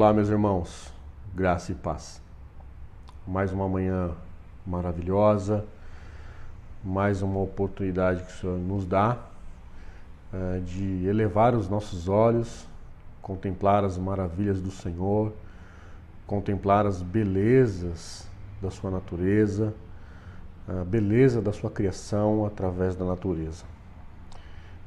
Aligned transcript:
Olá, 0.00 0.12
meus 0.12 0.28
irmãos, 0.28 0.94
graça 1.34 1.72
e 1.72 1.74
paz. 1.74 2.22
Mais 3.26 3.52
uma 3.52 3.68
manhã 3.68 4.12
maravilhosa, 4.64 5.64
mais 6.84 7.20
uma 7.20 7.40
oportunidade 7.40 8.22
que 8.22 8.30
o 8.30 8.34
Senhor 8.36 8.58
nos 8.60 8.86
dá 8.86 9.18
é, 10.32 10.60
de 10.60 11.04
elevar 11.04 11.52
os 11.52 11.68
nossos 11.68 12.08
olhos, 12.08 12.64
contemplar 13.20 13.82
as 13.82 13.98
maravilhas 13.98 14.60
do 14.60 14.70
Senhor, 14.70 15.32
contemplar 16.28 16.86
as 16.86 17.02
belezas 17.02 18.30
da 18.62 18.70
Sua 18.70 18.92
natureza, 18.92 19.74
a 20.68 20.84
beleza 20.84 21.42
da 21.42 21.52
Sua 21.52 21.72
criação 21.72 22.46
através 22.46 22.94
da 22.94 23.04
natureza. 23.04 23.64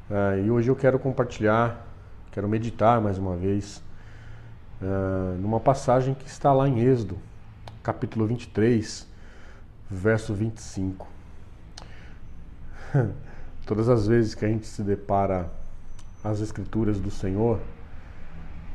É, 0.10 0.40
e 0.40 0.50
hoje 0.50 0.72
eu 0.72 0.76
quero 0.78 0.98
compartilhar, 0.98 1.86
quero 2.32 2.48
meditar 2.48 3.02
mais 3.02 3.18
uma 3.18 3.36
vez 3.36 3.84
uh, 4.82 5.38
numa 5.40 5.60
passagem 5.60 6.14
que 6.14 6.28
está 6.28 6.52
lá 6.52 6.68
em 6.68 6.80
Êxodo, 6.80 7.18
capítulo 7.84 8.26
23, 8.26 9.08
verso 9.90 10.34
25. 10.34 11.08
Todas 13.66 13.88
as 13.88 14.08
vezes 14.08 14.36
que 14.36 14.44
a 14.44 14.48
gente 14.48 14.66
se 14.66 14.82
depara 14.84 15.50
as 16.24 16.40
escrituras 16.40 17.00
do 17.00 17.12
Senhor, 17.12 17.60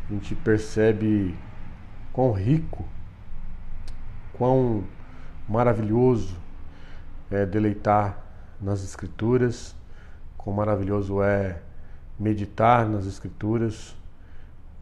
a 0.09 0.12
gente 0.12 0.34
percebe 0.37 1.37
quão 2.12 2.33
rico, 2.33 2.84
quão 4.33 4.84
maravilhoso 5.48 6.36
é 7.30 7.45
deleitar 7.45 8.19
nas 8.61 8.83
escrituras, 8.83 9.75
quão 10.38 10.55
maravilhoso 10.55 11.23
é 11.23 11.61
meditar 12.19 12.88
nas 12.88 13.05
escrituras, 13.05 13.95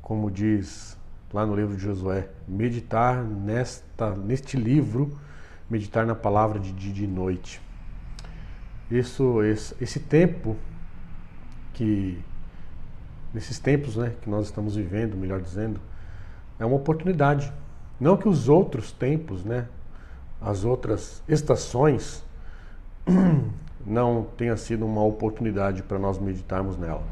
como 0.01 0.30
diz 0.30 0.96
lá 1.35 1.45
no 1.45 1.57
livro 1.57 1.77
de 1.77 1.82
Josué, 1.82 2.29
meditar 2.46 3.24
nesta, 3.24 4.15
neste 4.15 4.57
livro, 4.57 5.18
meditar 5.68 6.07
na 6.07 6.15
palavra 6.15 6.60
de 6.60 6.71
dia 6.73 6.90
e 6.90 6.95
de 6.95 7.07
noite. 7.09 7.60
Isso, 8.88 9.43
esse, 9.43 9.74
esse 9.82 9.99
tempo 9.99 10.57
que 11.73 12.23
nesses 13.35 13.59
tempos, 13.59 13.96
né, 13.96 14.12
que 14.23 14.30
nós 14.30 14.46
estamos 14.46 14.77
vivendo, 14.77 15.16
melhor 15.16 15.40
dizendo, 15.40 15.80
é 16.57 16.65
uma 16.65 16.77
oportunidade. 16.77 17.52
Não 17.99 18.16
que 18.16 18.29
os 18.29 18.49
outros 18.49 18.93
tempos, 18.93 19.45
né, 19.45 19.66
as 20.40 20.65
outras 20.65 21.21
estações 21.27 22.24
não 23.85 24.29
tenha 24.37 24.57
sido 24.57 24.87
uma 24.87 25.02
oportunidade 25.02 25.82
para 25.82 25.99
nós 25.99 26.16
meditarmos 26.16 26.79
nela. 26.79 27.02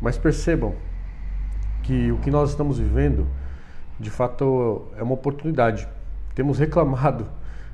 Mas 0.00 0.16
percebam 0.16 0.74
que 1.82 2.10
o 2.10 2.16
que 2.18 2.30
nós 2.30 2.48
estamos 2.48 2.78
vivendo 2.78 3.26
de 3.98 4.10
fato 4.10 4.86
é 4.96 5.02
uma 5.02 5.14
oportunidade. 5.14 5.88
Temos 6.34 6.58
reclamado 6.58 7.26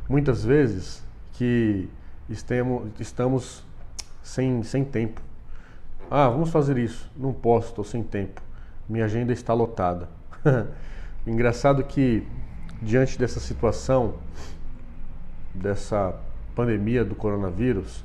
muitas 0.08 0.44
vezes 0.44 1.04
que 1.32 1.88
estamos 2.98 3.64
sem, 4.22 4.62
sem 4.62 4.84
tempo. 4.84 5.20
Ah, 6.10 6.28
vamos 6.28 6.50
fazer 6.50 6.78
isso. 6.78 7.10
Não 7.16 7.32
posso, 7.32 7.68
estou 7.68 7.84
sem 7.84 8.02
tempo. 8.02 8.40
Minha 8.88 9.04
agenda 9.04 9.32
está 9.32 9.52
lotada. 9.52 10.08
Engraçado 11.26 11.82
que, 11.84 12.26
diante 12.80 13.18
dessa 13.18 13.40
situação, 13.40 14.14
dessa 15.54 16.14
pandemia 16.54 17.04
do 17.04 17.14
coronavírus, 17.14 18.04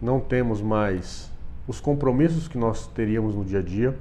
não 0.00 0.20
temos 0.20 0.60
mais 0.60 1.30
os 1.66 1.80
compromissos 1.80 2.48
que 2.48 2.58
nós 2.58 2.86
teríamos 2.88 3.34
no 3.34 3.44
dia 3.44 3.60
a 3.60 3.62
dia, 3.62 3.96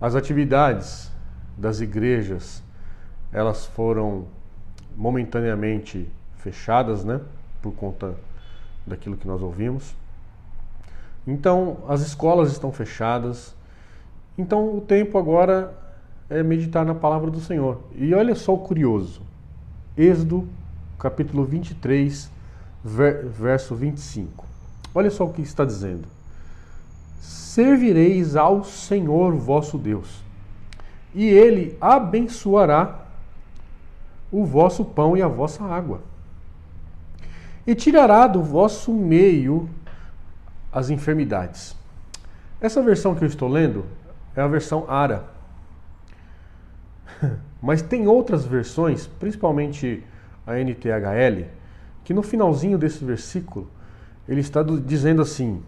as 0.00 0.14
atividades 0.14 1.09
das 1.60 1.80
igrejas, 1.80 2.62
elas 3.30 3.66
foram 3.66 4.24
momentaneamente 4.96 6.08
fechadas, 6.38 7.04
né, 7.04 7.20
por 7.60 7.72
conta 7.74 8.14
daquilo 8.86 9.16
que 9.16 9.26
nós 9.26 9.42
ouvimos. 9.42 9.94
Então, 11.26 11.76
as 11.86 12.00
escolas 12.00 12.50
estão 12.50 12.72
fechadas. 12.72 13.54
Então, 14.38 14.74
o 14.74 14.80
tempo 14.80 15.18
agora 15.18 15.72
é 16.30 16.42
meditar 16.42 16.84
na 16.84 16.94
palavra 16.94 17.30
do 17.30 17.40
Senhor. 17.40 17.82
E 17.94 18.14
olha 18.14 18.34
só 18.34 18.54
o 18.54 18.58
curioso. 18.58 19.20
Êxodo, 19.96 20.48
capítulo 20.98 21.44
23, 21.44 22.30
verso 22.82 23.74
25. 23.76 24.46
Olha 24.94 25.10
só 25.10 25.26
o 25.26 25.32
que 25.32 25.42
está 25.42 25.64
dizendo. 25.64 26.08
Servireis 27.20 28.34
ao 28.34 28.64
Senhor 28.64 29.34
vosso 29.34 29.76
Deus 29.76 30.29
e 31.14 31.26
ele 31.26 31.76
abençoará 31.80 33.06
o 34.30 34.44
vosso 34.44 34.84
pão 34.84 35.16
e 35.16 35.22
a 35.22 35.28
vossa 35.28 35.64
água. 35.64 36.02
E 37.66 37.74
tirará 37.74 38.26
do 38.26 38.42
vosso 38.42 38.92
meio 38.92 39.68
as 40.72 40.88
enfermidades. 40.88 41.76
Essa 42.60 42.82
versão 42.82 43.14
que 43.14 43.24
eu 43.24 43.28
estou 43.28 43.48
lendo 43.48 43.84
é 44.36 44.40
a 44.40 44.46
versão 44.46 44.84
Ara. 44.88 45.24
Mas 47.60 47.82
tem 47.82 48.06
outras 48.06 48.44
versões, 48.44 49.06
principalmente 49.06 50.02
a 50.46 50.54
NTHL, 50.54 51.46
que 52.04 52.14
no 52.14 52.22
finalzinho 52.22 52.78
desse 52.78 53.04
versículo 53.04 53.68
ele 54.28 54.40
está 54.40 54.62
dizendo 54.62 55.20
assim: 55.20 55.62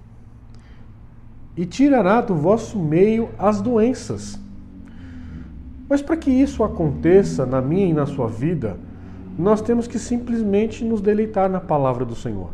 E 1.57 1.67
tirará 1.67 2.21
do 2.21 2.35
vosso 2.35 2.79
meio 2.79 3.29
as 3.39 3.61
doenças 3.61 4.41
mas 5.93 6.01
para 6.01 6.17
que 6.17 6.31
isso 6.31 6.65
aconteça 6.65 7.45
na 7.45 7.61
minha 7.61 7.85
e 7.85 7.93
na 7.93 8.07
sua 8.07 8.27
vida, 8.27 8.79
nós 9.39 9.61
temos 9.61 9.87
que 9.87 9.99
simplesmente 9.99 10.83
nos 10.87 11.03
deleitar 11.03 11.51
na 11.51 11.61
palavra 11.61 12.03
do 12.03 12.15
Senhor. 12.15 12.49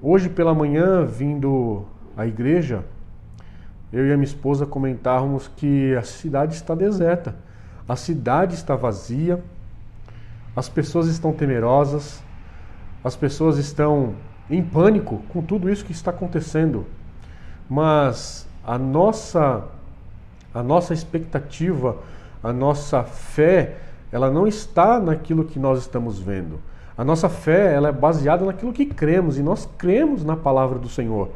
Hoje 0.00 0.28
pela 0.28 0.54
manhã, 0.54 1.04
vindo 1.04 1.84
à 2.16 2.28
igreja, 2.28 2.84
eu 3.92 4.06
e 4.06 4.12
a 4.12 4.16
minha 4.16 4.24
esposa 4.24 4.64
comentávamos 4.64 5.48
que 5.48 5.92
a 5.96 6.02
cidade 6.02 6.54
está 6.54 6.76
deserta, 6.76 7.34
a 7.88 7.96
cidade 7.96 8.54
está 8.54 8.76
vazia, 8.76 9.42
as 10.54 10.68
pessoas 10.68 11.08
estão 11.08 11.32
temerosas, 11.32 12.22
as 13.02 13.16
pessoas 13.16 13.58
estão 13.58 14.14
em 14.48 14.62
pânico 14.62 15.24
com 15.30 15.42
tudo 15.42 15.68
isso 15.68 15.84
que 15.84 15.90
está 15.90 16.12
acontecendo. 16.12 16.86
Mas 17.68 18.48
a 18.64 18.78
nossa 18.78 19.64
a 20.54 20.62
nossa 20.62 20.94
expectativa 20.94 21.96
a 22.42 22.52
nossa 22.52 23.02
fé, 23.02 23.76
ela 24.10 24.30
não 24.30 24.46
está 24.46 24.98
naquilo 24.98 25.44
que 25.44 25.58
nós 25.58 25.80
estamos 25.80 26.18
vendo. 26.18 26.60
A 26.96 27.04
nossa 27.04 27.28
fé, 27.28 27.74
ela 27.74 27.88
é 27.88 27.92
baseada 27.92 28.44
naquilo 28.44 28.72
que 28.72 28.86
cremos 28.86 29.38
e 29.38 29.42
nós 29.42 29.68
cremos 29.78 30.24
na 30.24 30.36
palavra 30.36 30.78
do 30.78 30.88
Senhor. 30.88 31.30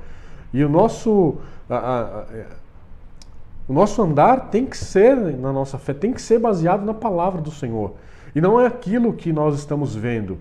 E 0.52 0.64
o 0.64 0.68
nosso 0.68 1.36
a, 1.68 1.76
a, 1.76 2.00
a, 2.00 2.24
o 3.68 3.72
nosso 3.72 4.02
andar 4.02 4.50
tem 4.50 4.66
que 4.66 4.76
ser 4.76 5.16
na 5.16 5.52
nossa 5.52 5.78
fé, 5.78 5.94
tem 5.94 6.12
que 6.12 6.20
ser 6.20 6.38
baseado 6.38 6.84
na 6.84 6.92
palavra 6.92 7.40
do 7.40 7.50
Senhor. 7.50 7.94
E 8.34 8.40
não 8.40 8.60
é 8.60 8.66
aquilo 8.66 9.12
que 9.12 9.32
nós 9.32 9.54
estamos 9.54 9.94
vendo. 9.94 10.38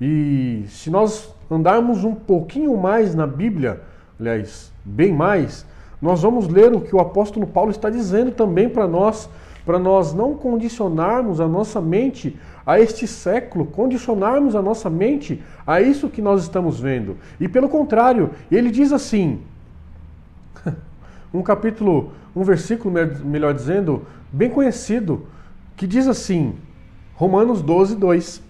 E 0.00 0.64
se 0.68 0.90
nós 0.90 1.32
andarmos 1.50 2.04
um 2.04 2.14
pouquinho 2.14 2.76
mais 2.76 3.14
na 3.14 3.26
Bíblia, 3.26 3.80
aliás, 4.18 4.72
bem 4.84 5.12
mais, 5.12 5.64
nós 6.02 6.22
vamos 6.22 6.48
ler 6.48 6.74
o 6.74 6.80
que 6.80 6.94
o 6.94 7.00
apóstolo 7.00 7.46
Paulo 7.46 7.70
está 7.70 7.88
dizendo 7.88 8.32
também 8.32 8.68
para 8.68 8.86
nós 8.88 9.30
para 9.64 9.78
nós 9.78 10.12
não 10.12 10.34
condicionarmos 10.34 11.40
a 11.40 11.48
nossa 11.48 11.80
mente 11.80 12.38
a 12.66 12.78
este 12.78 13.06
século, 13.06 13.66
condicionarmos 13.66 14.54
a 14.54 14.62
nossa 14.62 14.90
mente 14.90 15.42
a 15.66 15.80
isso 15.80 16.08
que 16.08 16.20
nós 16.20 16.42
estamos 16.42 16.78
vendo. 16.78 17.16
E 17.40 17.48
pelo 17.48 17.68
contrário, 17.68 18.30
ele 18.50 18.70
diz 18.70 18.92
assim, 18.92 19.40
um 21.32 21.42
capítulo, 21.42 22.12
um 22.36 22.42
versículo, 22.42 22.94
melhor 23.24 23.54
dizendo, 23.54 24.02
bem 24.30 24.50
conhecido, 24.50 25.26
que 25.76 25.86
diz 25.86 26.06
assim, 26.06 26.54
Romanos 27.14 27.62
12, 27.62 27.96
2: 27.96 28.42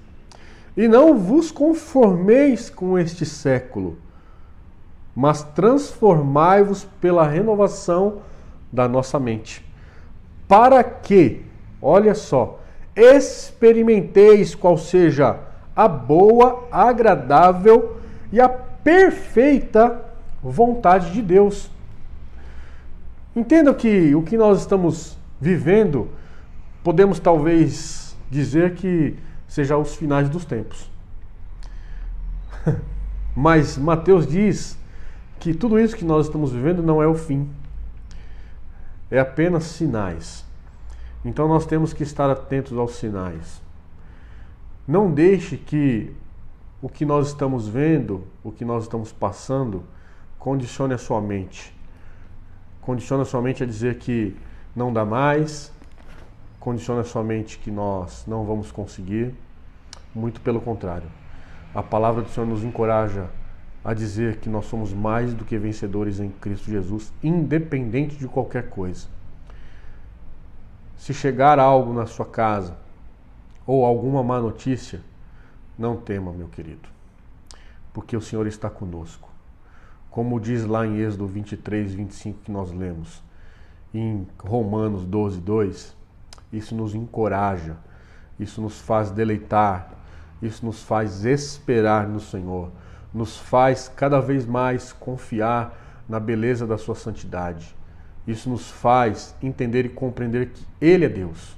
E 0.77 0.89
não 0.89 1.17
vos 1.17 1.51
conformeis 1.51 2.69
com 2.69 2.99
este 2.99 3.25
século, 3.25 3.99
mas 5.15 5.43
transformai-vos 5.43 6.85
pela 7.01 7.27
renovação 7.27 8.19
da 8.73 8.89
nossa 8.89 9.21
mente 9.21 9.65
para 10.49 10.83
que, 10.85 11.43
olha 11.81 12.15
só, 12.15 12.61
experimenteis 12.95 14.55
qual 14.55 14.79
seja 14.79 15.39
a 15.75 15.89
boa, 15.89 16.69
agradável 16.71 17.97
e 18.33 18.41
a 18.41 18.49
perfeita 18.49 20.03
vontade 20.43 21.13
de 21.13 21.23
Deus. 21.23 21.71
Entenda 23.35 23.75
que 23.75 24.15
o 24.15 24.23
que 24.23 24.37
nós 24.37 24.61
estamos 24.61 25.19
vivendo, 25.41 26.09
podemos 26.85 27.19
talvez 27.19 28.17
dizer 28.31 28.75
que 28.75 29.17
seja 29.49 29.77
os 29.77 29.95
finais 29.97 30.29
dos 30.29 30.45
tempos. 30.45 30.91
Mas 33.35 33.77
Mateus 33.77 34.27
diz 34.27 34.79
que 35.41 35.53
tudo 35.53 35.79
isso 35.79 35.97
que 35.97 36.05
nós 36.05 36.27
estamos 36.27 36.53
vivendo 36.53 36.83
não 36.83 37.03
é 37.03 37.07
o 37.07 37.15
fim 37.15 37.49
é 39.11 39.19
apenas 39.19 39.65
sinais. 39.65 40.45
Então 41.25 41.49
nós 41.49 41.67
temos 41.67 41.93
que 41.93 42.03
estar 42.03 42.29
atentos 42.31 42.77
aos 42.77 42.97
sinais. 42.97 43.63
Não 44.87 45.11
deixe 45.11 45.57
que 45.57 46.15
o 46.83 46.89
que 46.89 47.07
nós 47.07 47.29
estamos 47.29 47.67
vendo, 47.67 48.27
o 48.43 48.53
que 48.53 48.65
nós 48.65 48.85
estamos 48.85 49.11
passando, 49.13 49.85
condicione 50.39 50.93
a 50.93 50.99
sua 50.99 51.21
mente. 51.21 51.75
Condicione 52.83 53.23
a 53.23 53.25
sua 53.25 53.41
mente 53.41 53.63
a 53.63 53.67
dizer 53.67 53.99
que 53.99 54.37
não 54.77 54.93
dá 54.93 55.05
mais, 55.05 55.73
condicione 56.61 57.01
a 57.01 57.05
sua 57.05 57.23
mente 57.23 57.59
que 57.59 57.71
nós 57.71 58.25
não 58.27 58.45
vamos 58.45 58.71
conseguir. 58.71 59.35
Muito 60.15 60.41
pelo 60.43 60.61
contrário. 60.61 61.09
A 61.75 61.83
palavra 61.83 62.23
do 62.23 62.29
Senhor 62.29 62.47
nos 62.47 62.63
encoraja 62.63 63.31
a 63.85 63.93
dizer 63.93 64.39
que 64.39 64.49
nós 64.49 64.65
somos 64.65 64.93
mais 64.95 65.35
do 65.35 65.45
que 65.45 65.59
vencedores 65.59 66.19
em 66.19 66.31
Cristo 66.31 66.71
Jesus, 66.71 67.13
independente 67.23 68.17
de 68.17 68.27
qualquer 68.27 68.71
coisa. 68.71 69.07
Se 70.97 71.13
chegar 71.13 71.59
algo 71.59 71.93
na 71.93 72.07
sua 72.07 72.25
casa 72.25 72.79
ou 73.67 73.85
alguma 73.85 74.23
má 74.23 74.41
notícia, 74.41 75.03
não 75.79 75.97
tema, 75.97 76.33
meu 76.33 76.49
querido, 76.49 76.89
porque 77.93 78.17
o 78.17 78.23
Senhor 78.23 78.47
está 78.47 78.71
conosco. 78.71 79.29
Como 80.11 80.41
diz 80.41 80.65
lá 80.65 80.87
em 80.87 81.01
Êxodo 81.01 81.27
23, 81.27 81.93
25 81.93 82.39
que 82.45 82.51
nós 82.51 82.73
lemos, 82.73 83.23
em 83.93 84.27
Romanos 84.39 85.05
12, 85.05 85.41
2, 85.41 85.97
isso 86.53 86.75
nos 86.75 86.95
encoraja, 86.95 87.77
isso 88.39 88.63
nos 88.63 88.81
faz 88.81 89.11
deleitar, 89.11 89.91
isso 90.41 90.65
nos 90.65 90.83
faz 90.83 91.25
esperar 91.25 92.09
no 92.09 92.21
Senhor, 92.21 92.71
nos 93.15 93.39
faz 93.39 93.91
cada 93.95 94.21
vez 94.21 94.45
mais 94.45 94.93
confiar 94.93 96.05
na 96.09 96.19
beleza 96.19 96.67
da 96.67 96.77
Sua 96.77 96.95
santidade 96.95 97.75
isso 98.27 98.49
nos 98.49 98.71
faz 98.71 99.35
entender 99.43 99.85
e 99.85 99.89
compreender 99.89 100.47
que 100.47 100.65
Ele 100.81 101.05
é 101.05 101.09
Deus. 101.09 101.57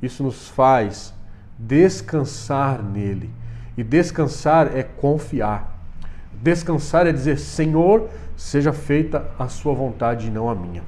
Isso 0.00 0.22
nos 0.22 0.48
faz 0.48 1.12
descansar 1.58 2.82
nele. 2.82 3.30
E 3.76 3.82
descansar 3.82 4.76
é 4.76 4.82
confiar. 4.82 5.76
Descansar 6.40 7.06
é 7.06 7.12
dizer: 7.12 7.38
Senhor, 7.38 8.08
seja 8.36 8.72
feita 8.72 9.28
a 9.38 9.48
Sua 9.48 9.74
vontade 9.74 10.28
e 10.28 10.30
não 10.30 10.48
a 10.48 10.54
minha. 10.54 10.82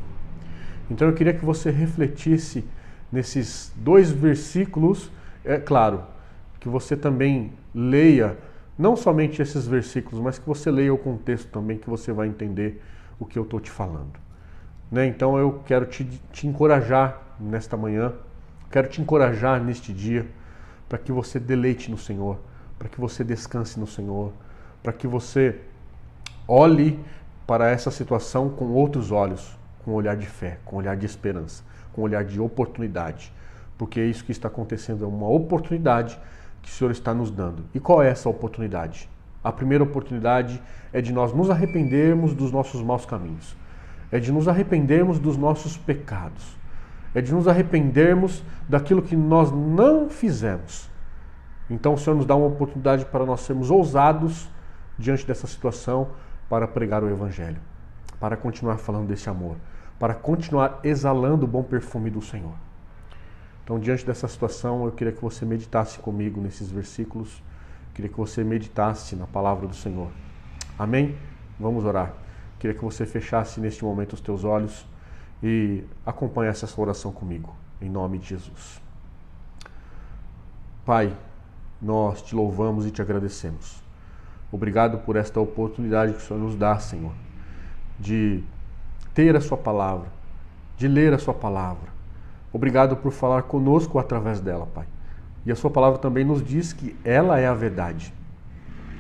Então 0.91 1.09
eu 1.09 1.15
queria 1.15 1.35
que 1.35 1.45
você 1.45 1.71
refletisse 1.71 2.65
nesses 3.11 3.73
dois 3.77 4.11
versículos. 4.11 5.11
É 5.45 5.59
claro, 5.59 6.05
que 6.61 6.69
você 6.69 6.97
também 6.97 7.53
leia 7.75 8.37
não 8.79 8.97
somente 8.97 9.43
esses 9.43 9.67
versículos, 9.67 10.21
mas 10.23 10.39
que 10.39 10.47
você 10.47 10.71
leia 10.71 10.95
o 10.95 10.99
contexto 10.99 11.49
também, 11.49 11.77
que 11.77 11.91
você 11.91 12.13
vai 12.13 12.29
entender 12.29 12.81
o 13.19 13.27
que 13.27 13.39
eu 13.39 13.43
estou 13.43 13.59
te 13.59 13.71
falando. 13.71 14.13
Né? 14.91 15.07
Então 15.07 15.37
eu 15.37 15.61
quero 15.67 15.85
te, 15.87 16.05
te 16.33 16.47
encorajar 16.47 17.21
nesta 17.41 17.77
manhã, 17.77 18.13
quero 18.71 18.89
te 18.89 19.01
encorajar 19.01 19.63
neste 19.63 19.93
dia, 19.93 20.27
para 20.89 20.97
que 20.97 21.11
você 21.11 21.39
deleite 21.41 21.91
no 21.91 21.99
Senhor, 21.99 22.39
para 22.79 22.89
que 22.89 23.01
você 23.01 23.25
descanse 23.25 23.79
no 23.79 23.87
Senhor, 23.87 24.33
para 24.83 24.93
que 24.93 25.07
você 25.07 25.61
olhe 26.47 26.99
para 27.47 27.69
essa 27.69 27.91
situação 27.91 28.49
com 28.49 28.67
outros 28.67 29.11
olhos, 29.11 29.59
com 29.85 29.93
olhar 29.93 30.17
de 30.17 30.27
fé, 30.27 30.59
com 30.65 30.77
olhar 30.77 30.97
de 30.97 31.05
esperança, 31.05 31.65
com 31.93 32.03
olhar 32.03 32.25
de 32.25 32.41
oportunidade, 32.41 33.33
porque 33.77 34.03
isso 34.03 34.25
que 34.25 34.33
está 34.33 34.49
acontecendo 34.49 35.05
é 35.05 35.09
uma 35.09 35.29
oportunidade 35.29 36.19
que 36.63 36.71
o 36.71 36.73
Senhor 36.73 36.91
está 36.91 37.15
nos 37.15 37.31
dando. 37.31 37.65
E 37.75 37.81
qual 37.81 38.03
é 38.03 38.09
essa 38.09 38.29
oportunidade? 38.29 39.09
A 39.43 39.53
primeira 39.53 39.85
oportunidade 39.85 40.61
é 40.93 41.01
de 41.01 41.13
nós 41.13 41.33
nos 41.33 41.51
arrependermos 41.51 42.35
dos 42.35 42.51
nossos 42.51 42.83
maus 42.83 43.07
caminhos 43.07 43.57
é 44.11 44.19
de 44.19 44.33
nos 44.33 44.49
arrependermos 44.49 45.19
dos 45.19 45.37
nossos 45.37 45.77
pecados, 45.77 46.57
é 47.15 47.21
de 47.21 47.33
nos 47.33 47.47
arrependermos 47.47 48.43
daquilo 48.69 49.03
que 49.03 49.17
nós 49.17 49.51
não 49.51 50.09
fizemos. 50.09 50.91
Então 51.69 51.95
o 51.95 51.99
Senhor 51.99 52.17
nos 52.17 52.27
dá 52.27 52.35
uma 52.35 52.47
oportunidade 52.47 53.05
para 53.07 53.27
nós 53.27 53.41
sermos 53.41 53.71
ousados 53.71 54.49
diante 54.99 55.27
dessa 55.27 55.47
situação 55.47 56.09
para 56.49 56.67
pregar 56.67 57.03
o 57.05 57.11
Evangelho, 57.11 57.61
para 58.19 58.37
continuar 58.37 58.79
falando 58.79 59.09
desse 59.09 59.29
amor, 59.29 59.57
para 59.99 60.15
continuar 60.15 60.81
exalando 60.83 61.45
o 61.45 61.49
bom 61.49 61.63
perfume 61.63 62.09
do 62.11 62.23
Senhor. 62.23 62.55
Então, 63.69 63.79
diante 63.79 64.07
dessa 64.07 64.27
situação, 64.27 64.87
eu 64.87 64.93
queria 64.93 65.13
que 65.13 65.21
você 65.21 65.45
meditasse 65.45 65.99
comigo 65.99 66.41
nesses 66.41 66.71
versículos, 66.71 67.43
queria 67.93 68.11
que 68.11 68.17
você 68.17 68.43
meditasse 68.43 69.15
na 69.15 69.27
palavra 69.27 69.69
do 69.69 69.75
Senhor. 69.75 70.09
Amém? 70.79 71.15
Vamos 71.61 71.85
orar. 71.85 72.15
Queria 72.59 72.75
que 72.75 72.83
você 72.83 73.05
fechasse 73.05 73.61
neste 73.61 73.85
momento 73.85 74.15
os 74.15 74.23
teus 74.23 74.43
olhos 74.43 74.87
e 75.43 75.85
acompanhasse 76.07 76.65
essa 76.65 76.81
oração 76.81 77.13
comigo, 77.13 77.55
em 77.79 77.91
nome 77.91 78.17
de 78.17 78.29
Jesus. 78.29 78.81
Pai, 80.87 81.15
nós 81.79 82.23
te 82.23 82.35
louvamos 82.35 82.87
e 82.87 82.91
te 82.91 83.03
agradecemos. 83.03 83.83
Obrigado 84.51 85.01
por 85.01 85.15
esta 85.15 85.41
oportunidade 85.41 86.15
que 86.15 86.21
o 86.21 86.23
Senhor 86.23 86.41
nos 86.41 86.57
dá, 86.57 86.79
Senhor, 86.79 87.13
de 88.01 88.43
ter 89.13 89.37
a 89.37 89.43
Sua 89.43 89.59
palavra, 89.59 90.09
de 90.79 90.89
ler 90.89 91.13
a 91.13 91.19
Sua 91.19 91.35
palavra. 91.35 91.98
Obrigado 92.53 92.97
por 92.97 93.13
falar 93.13 93.43
conosco 93.43 93.99
através 93.99 94.41
dela, 94.41 94.67
Pai. 94.67 94.87
E 95.45 95.53
a 95.53 95.57
Sua 95.57 95.71
palavra 95.71 95.99
também 95.99 96.25
nos 96.25 96.43
diz 96.43 96.73
que 96.73 96.97
ela 97.05 97.39
é 97.39 97.47
a 97.47 97.55
verdade. 97.55 98.13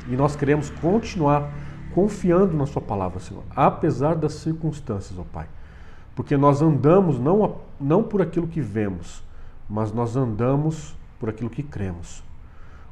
E 0.08 0.16
nós 0.16 0.36
queremos 0.36 0.70
continuar 0.70 1.50
confiando 1.94 2.56
na 2.56 2.66
Sua 2.66 2.82
palavra, 2.82 3.20
Senhor, 3.20 3.42
apesar 3.54 4.14
das 4.14 4.34
circunstâncias, 4.34 5.18
ó 5.18 5.24
Pai. 5.24 5.46
Porque 6.14 6.36
nós 6.36 6.60
andamos 6.60 7.18
não, 7.18 7.56
não 7.80 8.02
por 8.02 8.20
aquilo 8.20 8.46
que 8.46 8.60
vemos, 8.60 9.22
mas 9.68 9.92
nós 9.92 10.16
andamos 10.16 10.96
por 11.18 11.28
aquilo 11.28 11.50
que 11.50 11.62
cremos. 11.62 12.22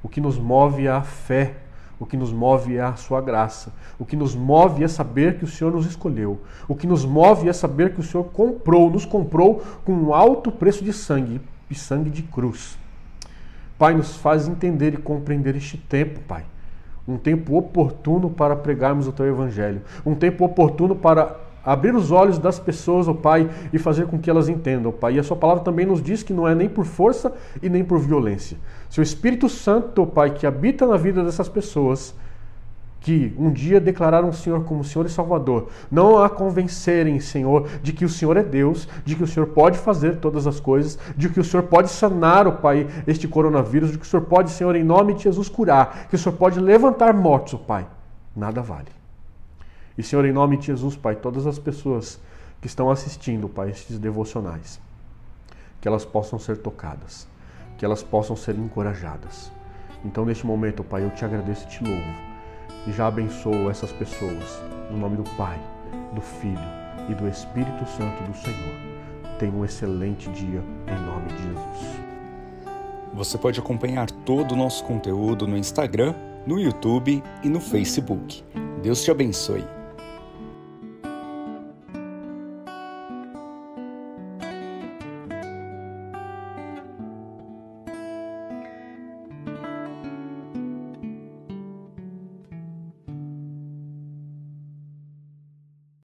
O 0.02 0.08
que 0.08 0.20
nos 0.20 0.38
move 0.38 0.86
é 0.86 0.90
a 0.90 1.02
fé, 1.02 1.56
o 1.98 2.06
que 2.06 2.16
nos 2.16 2.32
move 2.32 2.76
é 2.76 2.82
a 2.82 2.94
Sua 2.94 3.20
graça, 3.20 3.72
o 3.98 4.04
que 4.04 4.16
nos 4.16 4.34
move 4.34 4.84
é 4.84 4.88
saber 4.88 5.38
que 5.38 5.44
o 5.44 5.48
Senhor 5.48 5.72
nos 5.72 5.86
escolheu, 5.86 6.40
o 6.68 6.74
que 6.74 6.86
nos 6.86 7.04
move 7.04 7.48
é 7.48 7.52
saber 7.52 7.94
que 7.94 8.00
o 8.00 8.02
Senhor 8.02 8.24
comprou, 8.24 8.90
nos 8.90 9.04
comprou 9.04 9.62
com 9.84 9.92
um 9.92 10.14
alto 10.14 10.52
preço 10.52 10.84
de 10.84 10.92
sangue 10.92 11.40
e 11.70 11.74
sangue 11.74 12.10
de 12.10 12.22
cruz. 12.22 12.78
Pai, 13.78 13.94
nos 13.94 14.16
faz 14.16 14.48
entender 14.48 14.94
e 14.94 14.96
compreender 14.96 15.56
este 15.56 15.76
tempo, 15.76 16.20
Pai. 16.20 16.44
Um 17.06 17.16
tempo 17.16 17.56
oportuno 17.56 18.30
para 18.30 18.56
pregarmos 18.56 19.06
o 19.06 19.12
teu 19.12 19.26
evangelho, 19.26 19.82
um 20.04 20.14
tempo 20.14 20.44
oportuno 20.44 20.96
para 20.96 21.45
abrir 21.66 21.94
os 21.94 22.12
olhos 22.12 22.38
das 22.38 22.60
pessoas, 22.60 23.08
ó 23.08 23.10
oh 23.10 23.14
Pai, 23.16 23.50
e 23.72 23.78
fazer 23.78 24.06
com 24.06 24.18
que 24.18 24.30
elas 24.30 24.48
entendam, 24.48 24.90
ó 24.90 24.92
Pai. 24.92 25.16
E 25.16 25.18
a 25.18 25.22
sua 25.24 25.36
palavra 25.36 25.64
também 25.64 25.84
nos 25.84 26.00
diz 26.00 26.22
que 26.22 26.32
não 26.32 26.46
é 26.46 26.54
nem 26.54 26.68
por 26.68 26.84
força 26.84 27.32
e 27.60 27.68
nem 27.68 27.84
por 27.84 27.98
violência. 27.98 28.56
Se 28.88 29.00
o 29.00 29.02
Espírito 29.02 29.48
Santo, 29.48 30.00
ó 30.00 30.04
oh 30.04 30.06
Pai, 30.06 30.30
que 30.30 30.46
habita 30.46 30.86
na 30.86 30.96
vida 30.96 31.24
dessas 31.24 31.48
pessoas, 31.48 32.14
que 33.06 33.32
um 33.38 33.52
dia 33.52 33.80
declararam 33.80 34.30
o 34.30 34.32
Senhor 34.32 34.64
como 34.64 34.82
Senhor 34.82 35.06
e 35.06 35.08
Salvador, 35.08 35.68
não 35.88 36.22
a 36.22 36.28
convencerem, 36.28 37.20
Senhor, 37.20 37.68
de 37.80 37.92
que 37.92 38.04
o 38.04 38.08
Senhor 38.08 38.36
é 38.36 38.42
Deus, 38.42 38.88
de 39.04 39.14
que 39.14 39.22
o 39.22 39.28
Senhor 39.28 39.46
pode 39.46 39.78
fazer 39.78 40.16
todas 40.16 40.44
as 40.44 40.58
coisas, 40.58 40.98
de 41.16 41.28
que 41.28 41.38
o 41.38 41.44
Senhor 41.44 41.62
pode 41.62 41.88
sanar, 41.88 42.48
o 42.48 42.54
Pai, 42.54 42.88
este 43.06 43.28
coronavírus, 43.28 43.92
de 43.92 43.98
que 43.98 44.04
o 44.04 44.08
Senhor 44.08 44.24
pode, 44.24 44.50
Senhor, 44.50 44.74
em 44.74 44.82
nome 44.82 45.14
de 45.14 45.22
Jesus, 45.22 45.48
curar, 45.48 46.08
que 46.08 46.16
o 46.16 46.18
Senhor 46.18 46.34
pode 46.36 46.58
levantar 46.58 47.14
mortos, 47.14 47.52
o 47.52 47.58
Pai. 47.58 47.86
Nada 48.34 48.60
vale. 48.60 48.95
E, 49.96 50.02
Senhor, 50.02 50.24
em 50.24 50.32
nome 50.32 50.56
de 50.56 50.66
Jesus, 50.66 50.96
Pai, 50.96 51.16
todas 51.16 51.46
as 51.46 51.58
pessoas 51.58 52.20
que 52.60 52.66
estão 52.66 52.90
assistindo, 52.90 53.48
Pai, 53.48 53.70
estes 53.70 53.98
devocionais, 53.98 54.80
que 55.80 55.88
elas 55.88 56.04
possam 56.04 56.38
ser 56.38 56.58
tocadas, 56.58 57.26
que 57.78 57.84
elas 57.84 58.02
possam 58.02 58.36
ser 58.36 58.56
encorajadas. 58.56 59.50
Então, 60.04 60.24
neste 60.24 60.46
momento, 60.46 60.84
Pai, 60.84 61.04
eu 61.04 61.10
te 61.10 61.24
agradeço 61.24 61.64
e 61.64 61.68
te 61.68 61.84
louvo 61.84 62.36
e 62.86 62.92
já 62.92 63.08
abençoo 63.08 63.70
essas 63.70 63.92
pessoas. 63.92 64.62
No 64.90 64.98
nome 64.98 65.16
do 65.16 65.24
Pai, 65.36 65.60
do 66.14 66.20
Filho 66.20 66.58
e 67.08 67.14
do 67.14 67.28
Espírito 67.28 67.84
Santo 67.86 68.22
do 68.22 68.36
Senhor. 68.36 69.36
Tenha 69.38 69.52
um 69.52 69.64
excelente 69.64 70.30
dia 70.30 70.62
em 70.86 71.06
nome 71.06 71.28
de 71.28 71.42
Jesus. 71.42 72.06
Você 73.12 73.36
pode 73.38 73.58
acompanhar 73.58 74.10
todo 74.10 74.52
o 74.52 74.56
nosso 74.56 74.84
conteúdo 74.84 75.46
no 75.46 75.56
Instagram, 75.56 76.14
no 76.46 76.60
YouTube 76.60 77.22
e 77.42 77.48
no 77.48 77.60
Facebook. 77.60 78.44
Deus 78.82 79.02
te 79.02 79.10
abençoe. 79.10 79.75